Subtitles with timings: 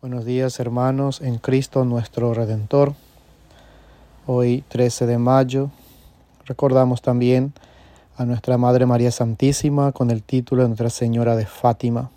[0.00, 2.94] Buenos días hermanos en Cristo nuestro Redentor.
[4.26, 5.72] Hoy 13 de mayo
[6.44, 7.52] recordamos también
[8.16, 12.12] a nuestra Madre María Santísima con el título de Nuestra Señora de Fátima.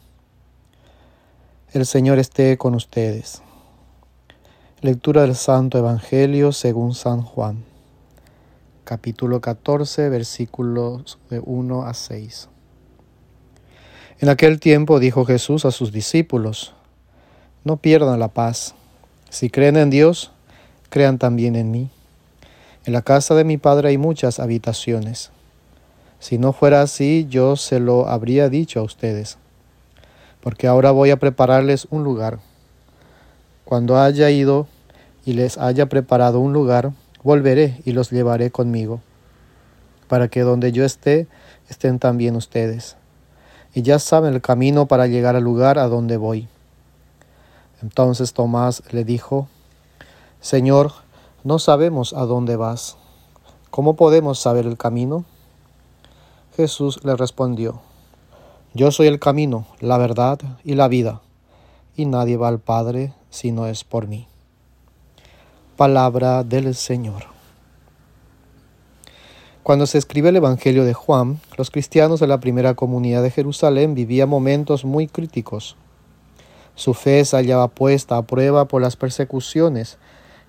[1.73, 3.41] El Señor esté con ustedes.
[4.81, 7.63] Lectura del Santo Evangelio según San Juan,
[8.83, 12.47] capítulo 14, versículos de 1 a 6.
[14.19, 16.75] En aquel tiempo dijo Jesús a sus discípulos,
[17.63, 18.73] no pierdan la paz.
[19.29, 20.31] Si creen en Dios,
[20.89, 21.89] crean también en mí.
[22.85, 25.29] En la casa de mi Padre hay muchas habitaciones.
[26.19, 29.37] Si no fuera así, yo se lo habría dicho a ustedes,
[30.41, 32.39] porque ahora voy a prepararles un lugar.
[33.65, 34.67] Cuando haya ido
[35.25, 36.91] y les haya preparado un lugar,
[37.23, 39.01] volveré y los llevaré conmigo,
[40.07, 41.27] para que donde yo esté,
[41.69, 42.97] estén también ustedes.
[43.73, 46.47] Y ya saben el camino para llegar al lugar a donde voy.
[47.81, 49.47] Entonces Tomás le dijo,
[50.39, 50.91] Señor,
[51.43, 52.97] no sabemos a dónde vas.
[53.71, 55.25] ¿Cómo podemos saber el camino?
[56.55, 57.81] Jesús le respondió,
[58.73, 61.21] Yo soy el camino, la verdad y la vida,
[61.95, 64.27] y nadie va al Padre si no es por mí.
[65.75, 67.23] Palabra del Señor.
[69.63, 73.95] Cuando se escribe el Evangelio de Juan, los cristianos de la primera comunidad de Jerusalén
[73.95, 75.77] vivían momentos muy críticos
[76.81, 79.99] su fe se hallaba puesta a prueba por las persecuciones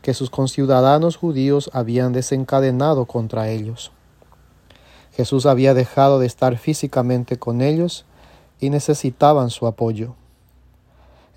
[0.00, 3.92] que sus conciudadanos judíos habían desencadenado contra ellos.
[5.12, 8.06] Jesús había dejado de estar físicamente con ellos
[8.60, 10.14] y necesitaban su apoyo.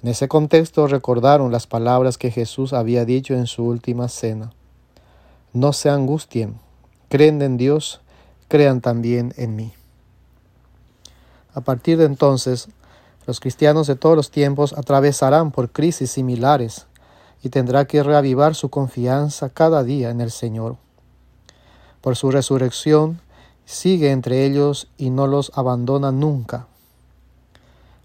[0.01, 4.53] En ese contexto recordaron las palabras que Jesús había dicho en su última cena.
[5.51, 6.57] No se angustien,
[7.09, 7.99] creen en Dios,
[8.47, 9.73] crean también en mí.
[11.53, 12.69] A partir de entonces,
[13.25, 16.85] los cristianos de todos los tiempos atravesarán por crisis similares
[17.41, 20.77] y tendrá que reavivar su confianza cada día en el Señor.
[22.01, 23.19] Por su resurrección,
[23.65, 26.67] sigue entre ellos y no los abandona nunca.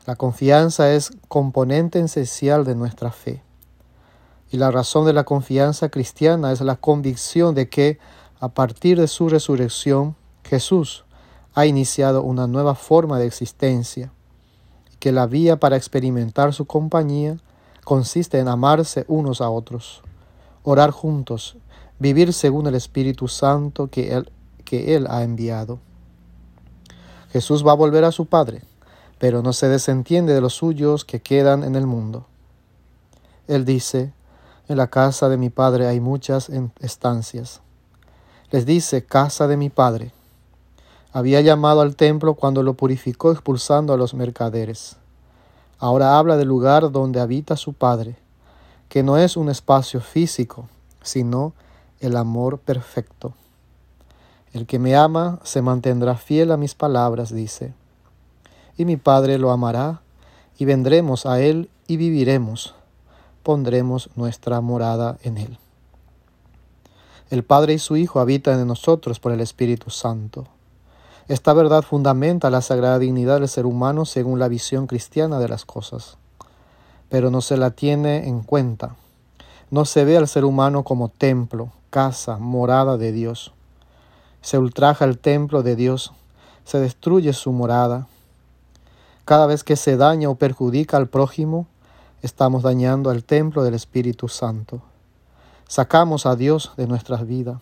[0.06, 3.42] La confianza es componente esencial de nuestra fe.
[4.50, 7.98] Y la razón de la confianza cristiana es la convicción de que,
[8.40, 11.04] a partir de su resurrección, Jesús
[11.54, 14.10] ha iniciado una nueva forma de existencia
[15.00, 17.38] que la vía para experimentar su compañía
[17.84, 20.02] consiste en amarse unos a otros,
[20.62, 21.56] orar juntos,
[21.98, 24.30] vivir según el Espíritu Santo que Él,
[24.64, 25.80] que él ha enviado.
[27.32, 28.62] Jesús va a volver a su Padre,
[29.18, 32.26] pero no se desentiende de los suyos que quedan en el mundo.
[33.48, 34.12] Él dice,
[34.68, 36.50] en la casa de mi Padre hay muchas
[36.80, 37.62] estancias.
[38.50, 40.12] Les dice, casa de mi Padre
[41.12, 44.96] había llamado al templo cuando lo purificó expulsando a los mercaderes.
[45.78, 48.16] Ahora habla del lugar donde habita su Padre,
[48.88, 50.68] que no es un espacio físico,
[51.02, 51.54] sino
[52.00, 53.34] el amor perfecto.
[54.52, 57.72] El que me ama se mantendrá fiel a mis palabras, dice.
[58.76, 60.02] Y mi Padre lo amará,
[60.58, 62.74] y vendremos a él y viviremos,
[63.42, 65.58] pondremos nuestra morada en él.
[67.30, 70.46] El Padre y su Hijo habitan en nosotros por el Espíritu Santo.
[71.30, 75.64] Esta verdad fundamenta la sagrada dignidad del ser humano según la visión cristiana de las
[75.64, 76.16] cosas,
[77.08, 78.96] pero no se la tiene en cuenta.
[79.70, 83.52] No se ve al ser humano como templo, casa, morada de Dios.
[84.42, 86.12] Se ultraja el templo de Dios,
[86.64, 88.08] se destruye su morada.
[89.24, 91.68] Cada vez que se daña o perjudica al prójimo,
[92.22, 94.82] estamos dañando al templo del Espíritu Santo.
[95.68, 97.60] Sacamos a Dios de nuestras vidas,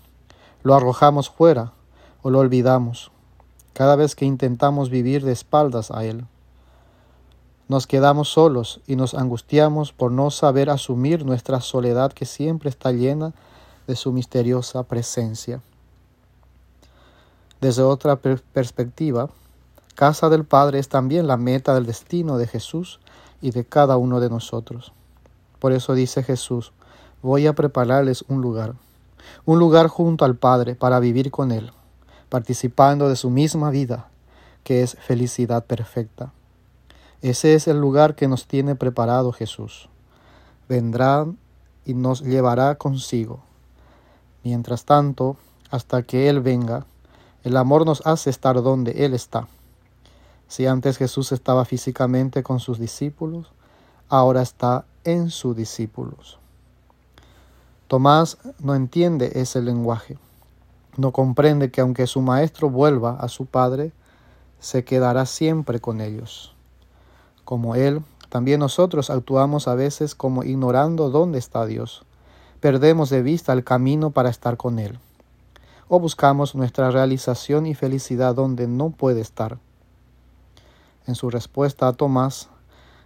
[0.63, 1.75] lo arrojamos fuera
[2.23, 3.11] o lo olvidamos
[3.79, 6.27] cada vez que intentamos vivir de espaldas a Él.
[7.69, 12.91] Nos quedamos solos y nos angustiamos por no saber asumir nuestra soledad que siempre está
[12.91, 13.35] llena
[13.87, 15.61] de su misteriosa presencia.
[17.61, 19.31] Desde otra perspectiva,
[19.95, 22.99] casa del Padre es también la meta del destino de Jesús
[23.41, 24.93] y de cada uno de nosotros.
[25.61, 26.73] Por eso dice Jesús,
[27.23, 28.75] voy a prepararles un lugar,
[29.45, 31.71] un lugar junto al Padre para vivir con Él
[32.29, 34.09] participando de su misma vida,
[34.65, 36.33] que es felicidad perfecta.
[37.23, 39.89] Ese es el lugar que nos tiene preparado Jesús.
[40.69, 41.27] Vendrá
[41.85, 43.41] y nos llevará consigo.
[44.45, 45.37] Mientras tanto,
[45.71, 46.87] hasta que Él venga,
[47.45, 49.49] el amor nos hace estar donde Él está.
[50.47, 53.53] Si antes Jesús estaba físicamente con sus discípulos,
[54.09, 56.39] ahora está en sus discípulos.
[57.87, 60.19] Tomás no entiende ese lenguaje
[60.99, 63.93] no comprende que aunque su maestro vuelva a su padre,
[64.59, 66.55] se quedará siempre con ellos.
[67.45, 72.05] Como él, También nosotros actuamos a veces como ignorando dónde está Dios.
[72.61, 74.99] Perdemos de vista el camino para estar con Él.
[75.89, 79.57] O buscamos nuestra realización y felicidad donde no puede estar.
[81.07, 82.51] En su respuesta a Tomás,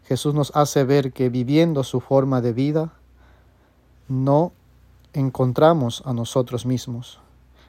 [0.02, 2.92] Jesús nos hace ver que viviendo su forma de vida,
[4.08, 4.50] no
[5.12, 7.20] encontramos a nosotros mismos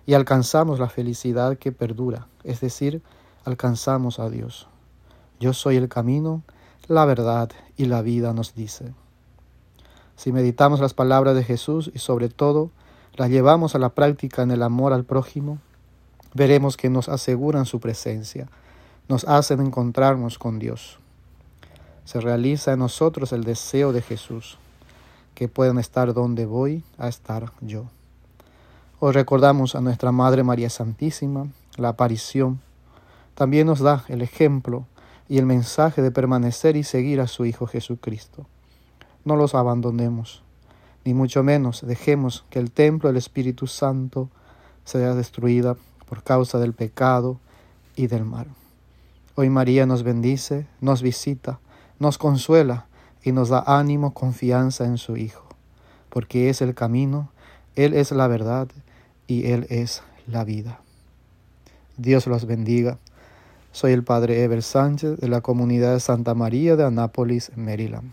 [0.05, 3.01] y alcanzamos la felicidad que perdura, es decir,
[3.45, 4.67] alcanzamos a Dios.
[5.39, 6.43] Yo soy el camino,
[6.87, 8.93] la verdad y la vida, nos dice.
[10.15, 12.69] Si meditamos las palabras de Jesús y sobre todo
[13.15, 15.59] las llevamos a la práctica en el amor al prójimo,
[16.33, 18.47] veremos que nos aseguran su presencia,
[19.07, 20.99] nos hacen encontrarnos con Dios.
[22.05, 24.57] Se realiza en nosotros el deseo de Jesús,
[25.35, 27.85] que puedan estar donde voy a estar yo.
[29.05, 32.61] Hoy recordamos a nuestra Madre María Santísima, la aparición.
[33.35, 34.85] También nos da el ejemplo
[35.27, 38.45] y el mensaje de permanecer y seguir a su Hijo Jesucristo.
[39.25, 40.41] No los abandonemos,
[41.03, 44.29] ni mucho menos dejemos que el templo del Espíritu Santo
[44.85, 45.75] sea destruida
[46.07, 47.41] por causa del pecado
[47.97, 48.47] y del mal.
[49.35, 51.59] Hoy María nos bendice, nos visita,
[51.99, 52.85] nos consuela
[53.21, 55.43] y nos da ánimo, confianza en su Hijo,
[56.09, 57.31] porque es el camino,
[57.75, 58.69] Él es la verdad
[59.27, 60.79] y Él es la vida.
[61.97, 62.97] Dios los bendiga.
[63.71, 68.11] Soy el Padre Ever Sánchez de la comunidad de Santa María de Anápolis, Maryland.